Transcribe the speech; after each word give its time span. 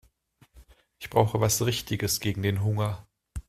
Ich 0.97 1.11
brauche 1.11 1.41
was 1.41 1.63
Richtiges 1.63 2.19
gegen 2.19 2.41
den 2.41 2.63
Hunger. 2.63 3.05